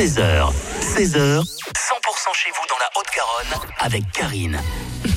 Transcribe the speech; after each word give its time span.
16h, 0.00 0.50
16h, 0.80 1.42
100% 1.42 1.44
chez 2.32 2.50
vous 2.52 2.66
dans 2.70 2.78
la 2.78 2.88
Haute-Garonne 2.96 3.68
avec 3.80 4.10
Karine. 4.12 4.58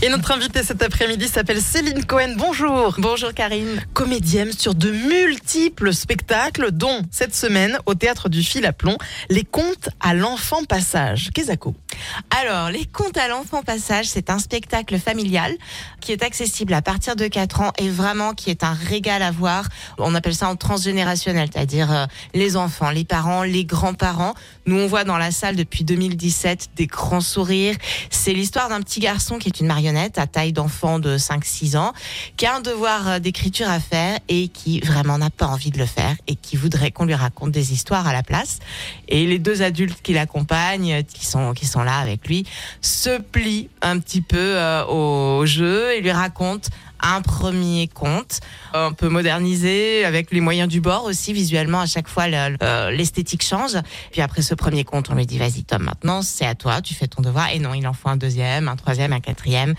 Et 0.05 0.09
notre 0.09 0.31
invitée 0.31 0.63
cet 0.63 0.83
après-midi 0.83 1.29
s'appelle 1.29 1.61
Céline 1.61 2.03
Cohen. 2.03 2.33
Bonjour. 2.35 2.93
Bonjour 2.97 3.33
Karine. 3.33 3.81
Comédienne 3.93 4.51
sur 4.51 4.75
de 4.75 4.91
multiples 4.91 5.93
spectacles, 5.93 6.71
dont 6.71 7.03
cette 7.09 7.33
semaine 7.33 7.79
au 7.85 7.95
théâtre 7.95 8.27
du 8.27 8.43
Fil 8.43 8.65
à 8.65 8.73
Plomb, 8.73 8.97
les 9.29 9.45
contes 9.45 9.87
à 10.01 10.13
l'enfant 10.13 10.65
passage. 10.65 11.29
Kezako. 11.33 11.73
Alors, 12.41 12.69
Les 12.69 12.85
Contes 12.85 13.17
à 13.17 13.29
l'enfant 13.29 13.61
passage, 13.61 14.07
c'est 14.07 14.29
un 14.29 14.39
spectacle 14.39 14.99
familial 14.99 15.53
qui 16.01 16.11
est 16.11 16.23
accessible 16.23 16.73
à 16.73 16.81
partir 16.81 17.15
de 17.15 17.27
4 17.27 17.61
ans 17.61 17.71
et 17.77 17.87
vraiment 17.87 18.33
qui 18.33 18.49
est 18.49 18.63
un 18.63 18.73
régal 18.73 19.21
à 19.21 19.31
voir. 19.31 19.69
On 19.99 20.15
appelle 20.15 20.35
ça 20.35 20.49
en 20.49 20.55
transgénérationnel, 20.57 21.49
c'est-à-dire 21.53 21.91
euh, 21.91 22.05
les 22.33 22.57
enfants, 22.57 22.89
les 22.89 23.05
parents, 23.05 23.43
les 23.43 23.63
grands-parents. 23.63 24.33
Nous, 24.65 24.77
on 24.77 24.87
voit 24.87 25.05
dans 25.05 25.17
la 25.17 25.31
salle 25.31 25.55
depuis 25.55 25.83
2017 25.85 26.71
des 26.75 26.87
grands 26.87 27.21
sourires. 27.21 27.75
C'est 28.09 28.33
l'histoire 28.33 28.67
d'un 28.67 28.81
petit 28.81 28.99
garçon 28.99 29.37
qui 29.37 29.47
est 29.47 29.59
une 29.59 29.67
marionnette 29.67 29.92
à 29.95 30.27
taille 30.27 30.53
d'enfant 30.53 30.99
de 30.99 31.17
5-6 31.17 31.77
ans, 31.77 31.93
qui 32.37 32.45
a 32.45 32.55
un 32.55 32.59
devoir 32.61 33.07
euh, 33.07 33.19
d'écriture 33.19 33.69
à 33.69 33.79
faire 33.79 34.19
et 34.27 34.47
qui 34.47 34.79
vraiment 34.81 35.17
n'a 35.17 35.29
pas 35.29 35.47
envie 35.47 35.71
de 35.71 35.77
le 35.77 35.85
faire 35.85 36.15
et 36.27 36.35
qui 36.35 36.55
voudrait 36.55 36.91
qu'on 36.91 37.05
lui 37.05 37.13
raconte 37.13 37.51
des 37.51 37.73
histoires 37.73 38.07
à 38.07 38.13
la 38.13 38.23
place. 38.23 38.59
Et 39.07 39.25
les 39.25 39.39
deux 39.39 39.61
adultes 39.61 40.01
qui 40.01 40.13
l'accompagnent, 40.13 41.03
qui 41.03 41.25
sont, 41.25 41.53
qui 41.53 41.65
sont 41.65 41.83
là 41.83 41.97
avec 41.97 42.27
lui, 42.27 42.45
se 42.81 43.19
plie 43.21 43.69
un 43.81 43.99
petit 43.99 44.21
peu 44.21 44.37
euh, 44.37 44.85
au 44.85 45.45
jeu 45.45 45.93
et 45.93 46.01
lui 46.01 46.11
raconte 46.11 46.69
un 47.03 47.21
premier 47.21 47.87
conte, 47.87 48.39
un 48.73 48.93
peu 48.93 49.09
modernisé, 49.09 50.05
avec 50.05 50.31
les 50.31 50.41
moyens 50.41 50.69
du 50.69 50.81
bord 50.81 51.03
aussi, 51.03 51.33
visuellement, 51.33 51.81
à 51.81 51.85
chaque 51.85 52.07
fois, 52.07 52.23
euh, 52.23 52.91
l'esthétique 52.91 53.43
change. 53.43 53.77
Puis 54.11 54.21
après 54.21 54.41
ce 54.41 54.55
premier 54.55 54.83
conte, 54.83 55.09
on 55.11 55.15
lui 55.15 55.25
dit, 55.25 55.37
vas-y 55.37 55.63
Tom, 55.63 55.83
maintenant 55.83 56.21
c'est 56.21 56.45
à 56.45 56.55
toi, 56.55 56.81
tu 56.81 56.93
fais 56.93 57.07
ton 57.07 57.21
devoir. 57.21 57.49
Et 57.49 57.59
non, 57.59 57.73
il 57.73 57.85
en 57.87 57.93
faut 57.93 58.09
un 58.09 58.17
deuxième, 58.17 58.67
un 58.67 58.75
troisième, 58.75 59.13
un 59.13 59.19
quatrième. 59.19 59.75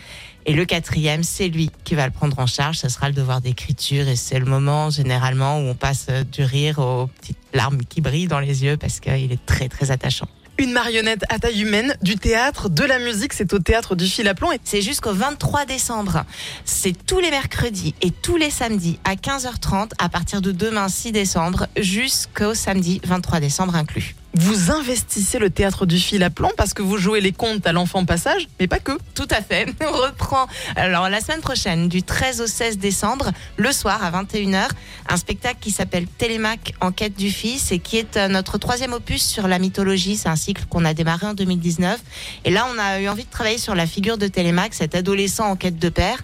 Et 0.46 0.52
le 0.52 0.66
quatrième, 0.66 1.22
c'est 1.22 1.48
lui 1.48 1.70
qui 1.84 1.94
va 1.94 2.04
le 2.04 2.12
prendre 2.12 2.38
en 2.38 2.46
charge. 2.46 2.76
Ce 2.76 2.90
sera 2.90 3.08
le 3.08 3.14
devoir 3.14 3.40
d'écriture 3.40 4.06
et 4.08 4.16
c'est 4.16 4.38
le 4.38 4.44
moment 4.44 4.90
généralement 4.90 5.58
où 5.58 5.62
on 5.62 5.74
passe 5.74 6.08
du 6.30 6.42
rire 6.42 6.78
aux 6.78 7.06
petites 7.06 7.38
larmes 7.54 7.78
qui 7.88 8.02
brillent 8.02 8.28
dans 8.28 8.40
les 8.40 8.62
yeux 8.62 8.76
parce 8.76 9.00
qu'il 9.00 9.32
est 9.32 9.46
très 9.46 9.70
très 9.70 9.90
attachant. 9.90 10.28
Une 10.56 10.70
marionnette 10.70 11.24
à 11.30 11.40
taille 11.40 11.62
humaine, 11.62 11.96
du 12.00 12.14
théâtre, 12.16 12.68
de 12.68 12.84
la 12.84 13.00
musique, 13.00 13.32
c'est 13.32 13.52
au 13.52 13.58
théâtre 13.58 13.96
du 13.96 14.06
Fil 14.06 14.28
à 14.28 14.34
Plomb. 14.34 14.50
C'est 14.62 14.82
jusqu'au 14.82 15.12
23 15.12 15.64
décembre. 15.64 16.24
C'est 16.64 16.92
tous 17.06 17.18
les 17.18 17.30
mercredis 17.32 17.94
et 18.02 18.12
tous 18.12 18.36
les 18.36 18.50
samedis 18.50 19.00
à 19.04 19.16
15h30 19.16 19.90
à 19.98 20.08
partir 20.08 20.40
de 20.40 20.52
demain 20.52 20.88
6 20.88 21.10
décembre 21.10 21.66
jusqu'au 21.76 22.54
samedi 22.54 23.00
23 23.04 23.40
décembre 23.40 23.74
inclus 23.74 24.14
vous 24.34 24.70
investissez 24.70 25.38
le 25.38 25.50
théâtre 25.50 25.86
du 25.86 25.98
fil 25.98 26.22
à 26.22 26.30
plomb 26.30 26.50
parce 26.56 26.74
que 26.74 26.82
vous 26.82 26.96
jouez 26.96 27.20
les 27.20 27.32
contes 27.32 27.66
à 27.66 27.72
l'enfant 27.72 28.04
passage, 28.04 28.48
mais 28.58 28.66
pas 28.66 28.78
que. 28.78 28.92
Tout 29.14 29.28
à 29.30 29.42
fait. 29.42 29.66
On 29.86 29.92
reprend 29.92 30.46
alors 30.76 31.08
la 31.08 31.20
semaine 31.20 31.40
prochaine, 31.40 31.88
du 31.88 32.02
13 32.02 32.40
au 32.40 32.46
16 32.46 32.78
décembre, 32.78 33.30
le 33.56 33.72
soir 33.72 34.02
à 34.02 34.10
21h, 34.10 34.68
un 35.08 35.16
spectacle 35.16 35.58
qui 35.60 35.70
s'appelle 35.70 36.06
Télémac 36.06 36.74
en 36.80 36.90
quête 36.90 37.16
du 37.16 37.30
fils 37.30 37.72
et 37.72 37.78
qui 37.78 37.96
est 37.96 38.16
euh, 38.16 38.28
notre 38.28 38.58
troisième 38.58 38.92
opus 38.92 39.22
sur 39.22 39.46
la 39.48 39.58
mythologie. 39.58 40.16
C'est 40.16 40.28
un 40.28 40.36
cycle 40.36 40.64
qu'on 40.68 40.84
a 40.84 40.94
démarré 40.94 41.26
en 41.26 41.34
2019. 41.34 42.00
Et 42.44 42.50
là, 42.50 42.66
on 42.74 42.78
a 42.78 43.00
eu 43.00 43.08
envie 43.08 43.24
de 43.24 43.30
travailler 43.30 43.58
sur 43.58 43.74
la 43.74 43.86
figure 43.86 44.18
de 44.18 44.26
Télémac, 44.26 44.74
cet 44.74 44.94
adolescent 44.94 45.46
en 45.46 45.56
quête 45.56 45.78
de 45.78 45.88
père 45.88 46.18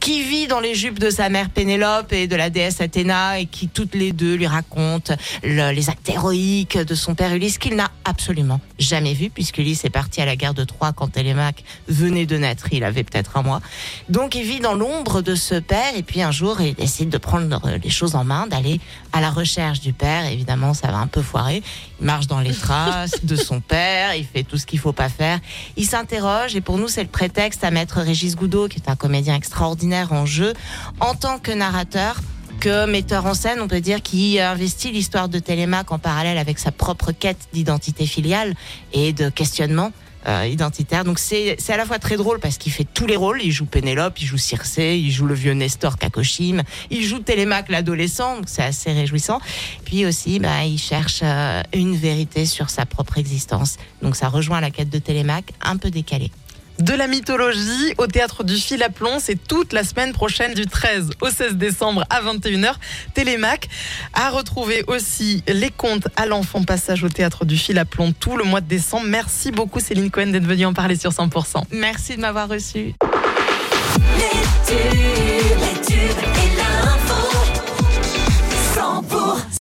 qui 0.00 0.22
vit 0.22 0.46
dans 0.46 0.60
les 0.60 0.74
jupes 0.74 0.98
de 0.98 1.10
sa 1.10 1.28
mère 1.28 1.50
Pénélope 1.50 2.12
et 2.12 2.26
de 2.26 2.36
la 2.36 2.50
déesse 2.50 2.80
Athéna 2.80 3.38
et 3.38 3.46
qui 3.46 3.68
toutes 3.68 3.94
les 3.94 4.12
deux 4.12 4.34
lui 4.34 4.46
racontent 4.46 5.14
les 5.42 5.90
actes 5.90 6.08
héroïques 6.08 6.78
de 6.78 6.94
son 6.94 7.14
père 7.14 7.34
Ulysse 7.34 7.58
qu'il 7.58 7.76
n'a 7.76 7.90
absolument 8.04 8.60
jamais 8.78 9.14
vu 9.14 9.30
puisqu'Ulysse 9.30 9.84
est 9.84 9.90
parti 9.90 10.20
à 10.20 10.26
la 10.26 10.36
guerre 10.36 10.54
de 10.54 10.64
Troie 10.64 10.92
quand 10.92 11.08
Télémaque 11.08 11.64
venait 11.88 12.26
de 12.26 12.36
naître, 12.36 12.66
il 12.72 12.84
avait 12.84 13.04
peut-être 13.04 13.36
un 13.36 13.42
mois. 13.42 13.60
Donc 14.08 14.34
il 14.34 14.42
vit 14.42 14.60
dans 14.60 14.74
l'ombre 14.74 15.22
de 15.22 15.34
ce 15.34 15.54
père 15.54 15.96
et 15.96 16.02
puis 16.02 16.22
un 16.22 16.32
jour 16.32 16.60
il 16.60 16.74
décide 16.74 17.08
de 17.08 17.18
prendre 17.18 17.60
les 17.82 17.90
choses 17.90 18.14
en 18.14 18.24
main, 18.24 18.46
d'aller 18.46 18.80
à 19.12 19.20
la 19.20 19.30
recherche 19.30 19.80
du 19.80 19.92
père. 19.92 20.26
Évidemment 20.26 20.74
ça 20.74 20.88
va 20.88 20.98
un 20.98 21.06
peu 21.06 21.22
foirer. 21.22 21.62
Il 22.00 22.06
marche 22.06 22.26
dans 22.26 22.40
les 22.40 22.54
traces 22.54 23.24
de 23.24 23.36
son 23.36 23.60
père, 23.60 24.14
il 24.14 24.24
fait 24.24 24.42
tout 24.42 24.58
ce 24.58 24.66
qu'il 24.66 24.78
faut 24.78 24.92
pas 24.92 25.08
faire. 25.08 25.38
Il 25.76 25.86
s'interroge 25.86 26.56
et 26.56 26.60
pour 26.60 26.78
nous 26.78 26.88
c'est 26.88 27.02
le 27.02 27.08
prétexte 27.08 27.62
à 27.64 27.70
mettre 27.70 28.00
Régis 28.00 28.34
Goudot 28.36 28.68
qui 28.68 28.78
est 28.78 28.90
un 28.90 28.96
comédien 28.96 29.36
extraordinaire 29.36 29.71
en 30.10 30.26
jeu 30.26 30.52
en 31.00 31.14
tant 31.14 31.38
que 31.38 31.52
narrateur 31.52 32.20
que 32.60 32.86
metteur 32.86 33.26
en 33.26 33.34
scène, 33.34 33.60
on 33.60 33.66
peut 33.66 33.80
dire, 33.80 34.02
qui 34.02 34.38
investit 34.38 34.92
l'histoire 34.92 35.28
de 35.28 35.38
Télémaque 35.40 35.90
en 35.90 35.98
parallèle 35.98 36.38
avec 36.38 36.58
sa 36.58 36.70
propre 36.70 37.10
quête 37.10 37.48
d'identité 37.52 38.06
filiale 38.06 38.54
et 38.92 39.12
de 39.12 39.30
questionnement. 39.30 39.92
Euh, 40.28 40.46
identitaire. 40.46 41.02
Donc 41.02 41.18
c'est 41.18 41.58
à 41.68 41.76
la 41.76 41.84
fois 41.84 41.98
très 41.98 42.16
drôle 42.16 42.38
parce 42.38 42.56
qu'il 42.56 42.70
fait 42.70 42.84
tous 42.84 43.08
les 43.08 43.16
rôles. 43.16 43.40
Il 43.42 43.50
joue 43.50 43.66
Pénélope, 43.66 44.20
il 44.20 44.24
joue 44.24 44.38
Circé, 44.38 44.96
il 44.96 45.10
joue 45.10 45.26
le 45.26 45.34
vieux 45.34 45.52
Nestor 45.52 45.98
Kakoshim, 45.98 46.62
il 46.90 47.02
joue 47.02 47.18
Télémaque 47.18 47.68
l'adolescent, 47.70 48.36
donc 48.36 48.44
c'est 48.46 48.62
assez 48.62 48.92
réjouissant. 48.92 49.40
Puis 49.84 50.06
aussi, 50.06 50.38
bah, 50.38 50.62
il 50.64 50.78
cherche 50.78 51.22
euh, 51.24 51.60
une 51.74 51.96
vérité 51.96 52.46
sur 52.46 52.70
sa 52.70 52.86
propre 52.86 53.18
existence. 53.18 53.78
Donc 54.00 54.14
ça 54.14 54.28
rejoint 54.28 54.60
la 54.60 54.70
quête 54.70 54.90
de 54.90 55.00
Télémaque, 55.00 55.54
un 55.60 55.76
peu 55.76 55.90
décalée 55.90 56.30
de 56.78 56.92
la 56.94 57.06
mythologie 57.06 57.94
au 57.98 58.06
théâtre 58.06 58.44
du 58.44 58.56
Fil 58.56 58.82
à 58.82 58.88
Plomb. 58.88 59.18
C'est 59.18 59.36
toute 59.36 59.72
la 59.72 59.84
semaine 59.84 60.12
prochaine 60.12 60.54
du 60.54 60.66
13 60.66 61.10
au 61.20 61.30
16 61.30 61.56
décembre 61.56 62.04
à 62.10 62.20
21h. 62.22 62.74
Télémac 63.14 63.68
a 64.14 64.30
retrouvé 64.30 64.84
aussi 64.86 65.42
les 65.48 65.70
contes 65.70 66.08
à 66.16 66.26
l'enfant 66.26 66.62
passage 66.62 67.04
au 67.04 67.08
théâtre 67.08 67.44
du 67.44 67.56
Fil 67.56 67.78
à 67.78 67.84
Plomb 67.84 68.12
tout 68.12 68.36
le 68.36 68.44
mois 68.44 68.60
de 68.60 68.68
décembre. 68.68 69.06
Merci 69.06 69.50
beaucoup 69.50 69.80
Céline 69.80 70.10
Cohen 70.10 70.28
d'être 70.28 70.46
venue 70.46 70.66
en 70.66 70.72
parler 70.72 70.96
sur 70.96 71.10
100%. 71.10 71.64
Merci 71.72 72.16
de 72.16 72.20
m'avoir 72.20 72.48
reçu. 72.48 72.94